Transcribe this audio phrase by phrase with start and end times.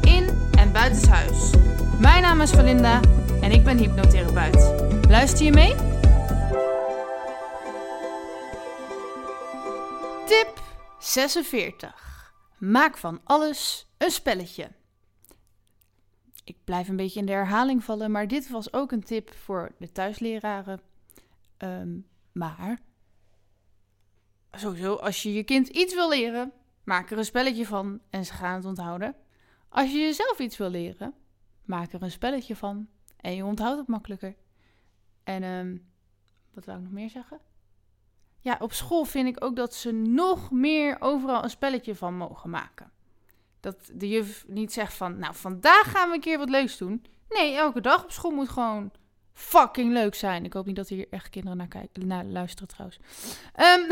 [0.00, 1.50] in en buitenshuis.
[2.00, 3.00] Mijn naam is Valinda
[3.40, 4.90] en ik ben hypnotherapeut.
[5.08, 5.74] Luister je mee?
[10.26, 10.62] Tip
[10.98, 12.32] 46.
[12.58, 14.70] Maak van alles een spelletje.
[16.44, 19.74] Ik blijf een beetje in de herhaling vallen, maar dit was ook een tip voor
[19.78, 20.80] de thuisleraren.
[21.56, 21.98] Ehm,
[22.32, 22.80] maar
[24.52, 26.52] sowieso, als je je kind iets wil leren,
[26.84, 29.14] maak er een spelletje van en ze gaan het onthouden.
[29.72, 31.14] Als je jezelf iets wil leren,
[31.64, 34.34] maak er een spelletje van en je onthoudt het makkelijker.
[35.24, 35.76] En ehm,
[36.54, 37.40] wat wou ik nog meer zeggen?
[38.40, 42.50] Ja, op school vind ik ook dat ze nog meer overal een spelletje van mogen
[42.50, 42.90] maken.
[43.60, 47.04] Dat de juf niet zegt van, nou vandaag gaan we een keer wat leuks doen.
[47.28, 48.92] Nee, elke dag op school moet gewoon
[49.32, 50.44] fucking leuk zijn.
[50.44, 52.98] Ik hoop niet dat hier echt kinderen naar, kijken, naar luisteren trouwens.
[53.56, 53.86] Um,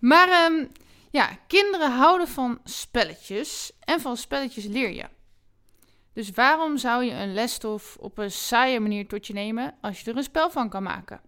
[0.10, 0.70] maar um,
[1.10, 5.04] ja, kinderen houden van spelletjes en van spelletjes leer je.
[6.12, 10.10] Dus waarom zou je een lesstof op een saaie manier tot je nemen als je
[10.10, 11.20] er een spel van kan maken?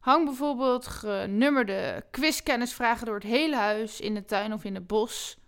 [0.00, 5.38] Hang bijvoorbeeld genummerde quizkennisvragen door het hele huis, in de tuin of in het bos.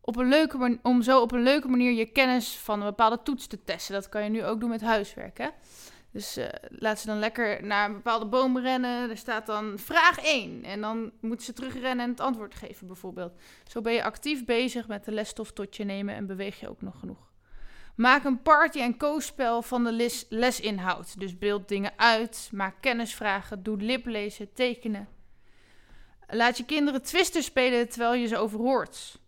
[0.00, 3.46] Op een leuke om zo op een leuke manier je kennis van een bepaalde toets
[3.46, 3.94] te testen.
[3.94, 5.38] Dat kan je nu ook doen met huiswerk.
[5.38, 5.48] Hè?
[6.12, 9.10] Dus uh, laat ze dan lekker naar een bepaalde boom rennen.
[9.10, 10.64] Er staat dan vraag 1.
[10.64, 13.32] En dan moeten ze terugrennen en het antwoord geven, bijvoorbeeld.
[13.68, 16.82] Zo ben je actief bezig met de lesstof tot je nemen en beweeg je ook
[16.82, 17.30] nog genoeg.
[17.94, 21.20] Maak een party- en co-spel van de les lesinhoud.
[21.20, 25.08] Dus beeld dingen uit, maak kennisvragen, doe liplezen, tekenen.
[26.28, 29.20] Laat je kinderen twisten spelen terwijl je ze overhoort.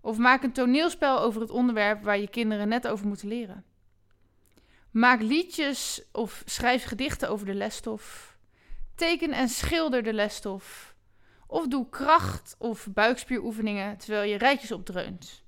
[0.00, 3.64] Of maak een toneelspel over het onderwerp waar je kinderen net over moeten leren.
[4.96, 8.36] Maak liedjes of schrijf gedichten over de lesstof.
[8.94, 10.94] Teken en schilder de lesstof.
[11.46, 15.42] Of doe kracht- of buikspieroefeningen terwijl je rijtjes opdreunt.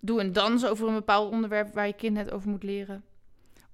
[0.00, 3.04] Doe een dans over een bepaald onderwerp waar je kind net over moet leren.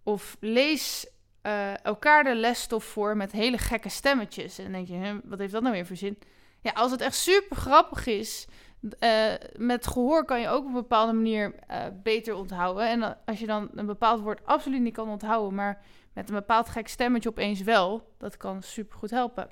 [0.03, 1.07] Of lees
[1.43, 4.59] uh, elkaar de lesstof voor met hele gekke stemmetjes.
[4.59, 6.19] En denk je, wat heeft dat nou weer voor zin?
[6.61, 8.47] Ja, als het echt super grappig is,
[8.81, 12.89] uh, met gehoor kan je ook op een bepaalde manier uh, beter onthouden.
[12.89, 16.69] En als je dan een bepaald woord absoluut niet kan onthouden, maar met een bepaald
[16.69, 19.49] gek stemmetje opeens wel, dat kan super goed helpen.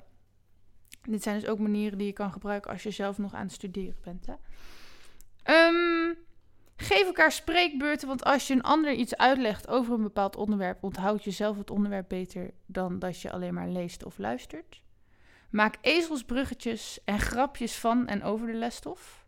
[1.01, 3.51] Dit zijn dus ook manieren die je kan gebruiken als je zelf nog aan het
[3.51, 4.25] studeren bent.
[4.25, 4.33] Hè?
[5.67, 6.17] Um,
[6.75, 11.23] geef elkaar spreekbeurten, want als je een ander iets uitlegt over een bepaald onderwerp, onthoud
[11.23, 14.81] je zelf het onderwerp beter dan dat je alleen maar leest of luistert.
[15.49, 19.25] Maak ezelsbruggetjes en grapjes van en over de lesstof.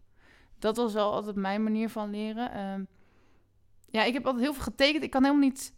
[0.60, 2.52] Dat was wel altijd mijn manier van leren.
[2.56, 2.86] Uh,
[3.90, 5.04] ja, ik heb altijd heel veel getekend.
[5.04, 5.74] Ik kan helemaal niet,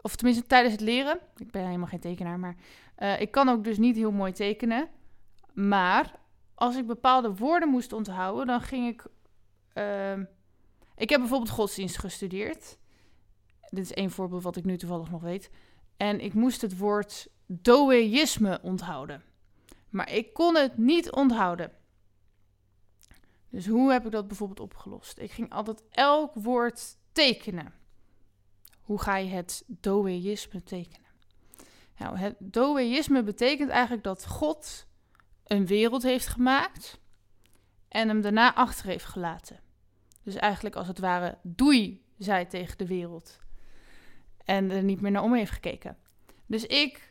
[0.00, 1.18] of tenminste tijdens het leren.
[1.36, 2.56] Ik ben helemaal geen tekenaar, maar
[2.98, 4.88] uh, ik kan ook dus niet heel mooi tekenen.
[5.52, 6.18] Maar
[6.54, 9.06] als ik bepaalde woorden moest onthouden, dan ging ik.
[9.74, 10.18] Uh,
[10.96, 12.78] ik heb bijvoorbeeld godsdienst gestudeerd.
[13.68, 15.50] Dit is één voorbeeld wat ik nu toevallig nog weet.
[15.96, 19.22] En ik moest het woord doeïsme onthouden.
[19.90, 21.72] Maar ik kon het niet onthouden.
[23.48, 25.18] Dus hoe heb ik dat bijvoorbeeld opgelost?
[25.18, 27.72] Ik ging altijd elk woord tekenen.
[28.80, 31.08] Hoe ga je het doeïsme tekenen?
[31.98, 34.86] Nou, het doeïsme betekent eigenlijk dat God
[35.44, 37.00] een wereld heeft gemaakt
[37.88, 39.60] en hem daarna achter heeft gelaten.
[40.22, 43.38] Dus eigenlijk als het ware doei zei tegen de wereld.
[44.44, 45.96] En er niet meer naar om heeft gekeken.
[46.46, 47.09] Dus ik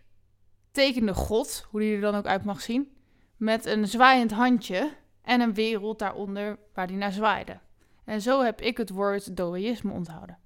[0.71, 2.91] tekende God, hoe die er dan ook uit mag zien,
[3.37, 4.91] met een zwaaiend handje
[5.21, 7.59] en een wereld daaronder waar die naar zwaaide.
[8.05, 10.37] En zo heb ik het woord doeïsme onthouden.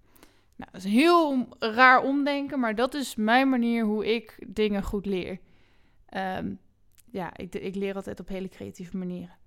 [0.56, 5.06] Nou, dat is heel raar omdenken, maar dat is mijn manier hoe ik dingen goed
[5.06, 5.40] leer.
[6.18, 6.60] Um,
[7.12, 9.38] ja, ik, ik leer altijd op hele creatieve manieren.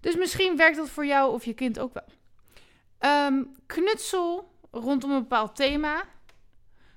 [0.00, 2.08] Dus misschien werkt dat voor jou of je kind ook wel.
[3.26, 6.04] Um, knutsel rondom een bepaald thema.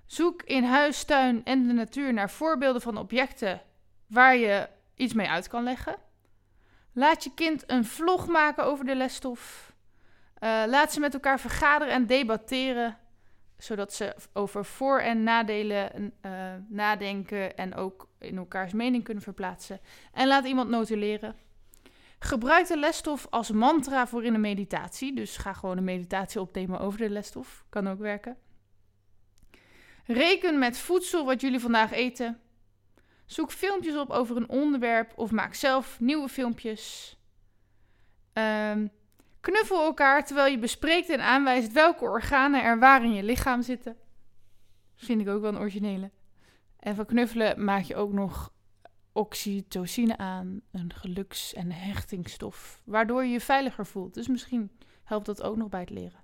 [0.10, 3.62] Zoek in huis, tuin en de natuur naar voorbeelden van objecten
[4.08, 5.96] waar je iets mee uit kan leggen.
[6.94, 9.74] Laat je kind een vlog maken over de lesstof.
[10.40, 12.98] Uh, laat ze met elkaar vergaderen en debatteren,
[13.58, 16.32] zodat ze over voor- en nadelen uh,
[16.68, 19.80] nadenken en ook in elkaars mening kunnen verplaatsen.
[20.14, 21.36] En laat iemand notuleren.
[22.20, 25.16] Gebruik de lesstof als mantra voor in een meditatie.
[25.16, 27.66] Dus ga gewoon een meditatie opnemen over de lesstof.
[27.70, 28.38] Kan ook werken.
[30.12, 32.40] Reken met voedsel wat jullie vandaag eten.
[33.26, 37.16] Zoek filmpjes op over een onderwerp of maak zelf nieuwe filmpjes.
[38.34, 38.88] Ehm,
[39.40, 43.98] knuffel elkaar terwijl je bespreekt en aanwijst welke organen er waar in je lichaam zitten.
[44.96, 46.12] Vind ik ook wel een originele.
[46.80, 48.54] En van knuffelen maak je ook nog
[49.12, 54.14] oxytocine aan, een geluks- en hechtingstof, waardoor je je veiliger voelt.
[54.14, 54.72] Dus misschien
[55.04, 56.24] helpt dat ook nog bij het leren.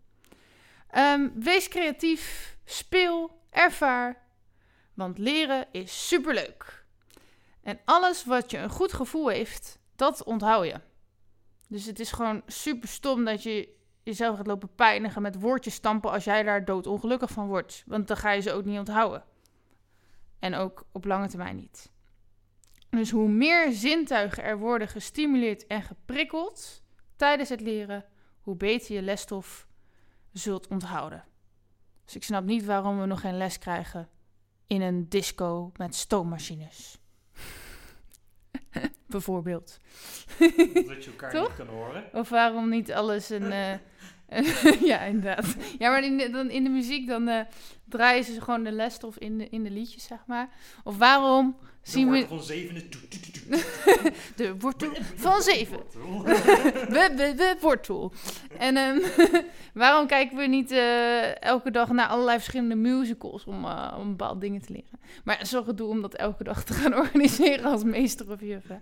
[0.87, 4.23] Ehm, wees creatief, speel, ervaar,
[4.93, 6.85] want leren is superleuk.
[7.61, 10.81] En alles wat je een goed gevoel heeft, dat onthoud je.
[11.67, 16.11] Dus het is gewoon super stom dat je jezelf gaat lopen pijnigen met woordjes stampen
[16.11, 17.83] als jij daar doodongelukkig van wordt.
[17.85, 19.23] Want dan ga je ze ook niet onthouden.
[20.39, 21.91] En ook op lange termijn niet.
[22.89, 26.83] Dus hoe meer zintuigen er worden gestimuleerd en geprikkeld
[27.15, 28.05] tijdens het leren,
[28.41, 29.67] hoe beter je lesstof
[30.31, 31.23] zult onthouden.
[32.05, 34.09] Dus ik snap niet waarom we nog geen les krijgen
[34.67, 36.97] in een disco met stoommachines.
[39.07, 39.79] Bijvoorbeeld.
[40.87, 41.47] Dat je elkaar Toch?
[41.47, 42.03] niet kan horen.
[42.13, 43.51] Of waarom niet alles een.
[43.51, 43.73] eh,
[44.91, 45.55] ja, inderdaad.
[45.79, 47.39] Ja, maar in de, dan in de muziek dan eh,
[47.85, 50.49] draaien ze gewoon de lesstof in de, in de liedjes, zeg maar.
[50.83, 52.83] Of waarom zien we van zevende.
[54.35, 55.77] de wortel van zeven?
[56.95, 58.13] We, wortel.
[58.57, 58.99] En ehm,
[59.73, 64.39] waarom kijken we niet eh, elke dag naar allerlei verschillende musicals om, eh, om bepaalde
[64.39, 64.99] dingen te leren?
[65.23, 68.67] Maar ja, zo gedoe om dat elke dag te gaan organiseren als meester of juf.
[68.67, 68.77] hè.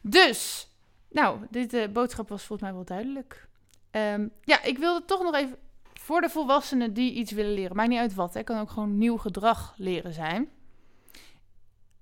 [0.00, 0.68] Dus,
[1.10, 3.48] nou, dit boodschap was volgens mij wel duidelijk.
[3.96, 5.58] Ehm, ja, ik wilde toch nog even
[5.94, 7.76] voor de volwassenen die iets willen leren.
[7.76, 8.42] Maakt niet uit wat, hè.
[8.42, 10.50] kan ook gewoon nieuw gedrag leren zijn.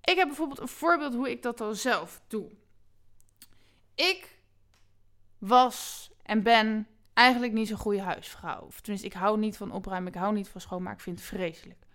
[0.00, 2.50] Ik heb bijvoorbeeld een voorbeeld hoe ik dat dan zelf doe.
[3.94, 4.38] Ik
[5.38, 8.60] was en ben eigenlijk niet zo'n goede huisvrouw.
[8.60, 11.28] Of tenminste, ik hou niet van opruimen, ik hou niet van schoonmaken, ik vind het
[11.28, 11.86] vreselijk.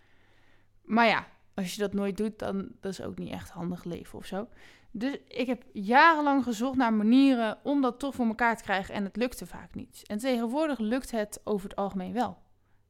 [0.82, 1.28] Maar ja,
[1.60, 4.48] als je dat nooit doet, dan dat is ook niet echt handig leven of zo.
[4.92, 9.04] Dus ik heb jarenlang gezocht naar manieren om dat toch voor elkaar te krijgen en
[9.04, 10.04] het lukte vaak niet.
[10.08, 12.38] En tegenwoordig lukt het over het algemeen wel.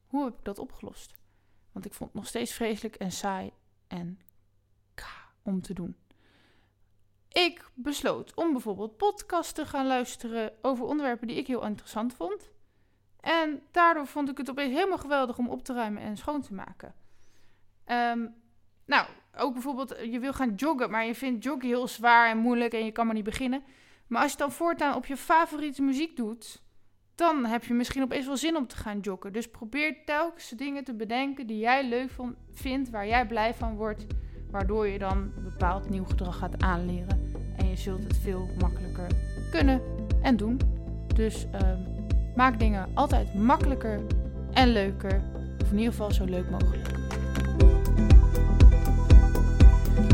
[0.06, 1.14] Hoe heb ik dat opgelost?
[1.72, 3.52] Want ik vond het nog steeds vreselijk en saai
[3.86, 4.18] en
[5.42, 5.96] om te doen.
[7.28, 12.50] Ik besloot om bijvoorbeeld podcasts te gaan luisteren over onderwerpen die ik heel interessant vond.
[13.20, 16.54] En daardoor vond ik het opeens helemaal geweldig om op te ruimen en schoon te
[16.54, 16.94] maken.
[17.84, 18.26] Ehm,
[18.90, 19.06] nou,
[19.36, 22.84] ook bijvoorbeeld, je wil gaan joggen, maar je vindt joggen heel zwaar en moeilijk en
[22.84, 23.62] je kan maar niet beginnen.
[24.06, 26.62] Maar als je dan voortaan op je favoriete muziek doet,
[27.14, 29.32] dan heb je misschien opeens wel zin om te gaan joggen.
[29.32, 32.10] Dus probeer telkens dingen te bedenken die jij leuk
[32.52, 34.06] vindt, waar jij blij van wordt,
[34.50, 37.32] waardoor je dan bepaald nieuw gedrag gaat aanleren.
[37.56, 39.06] En je zult het veel makkelijker
[39.50, 39.82] kunnen
[40.22, 40.60] en doen.
[41.14, 41.80] Dus ehm,
[42.36, 44.00] maak dingen altijd makkelijker
[44.52, 45.22] en leuker.
[45.62, 47.09] Of in ieder geval zo leuk mogelijk.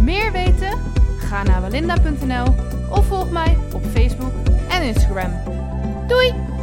[0.07, 0.79] Meer weten?
[1.19, 2.55] Ga naar walinda.nl
[2.91, 4.33] of volg mij op Facebook
[4.69, 5.33] en Instagram.
[6.07, 6.56] Doei!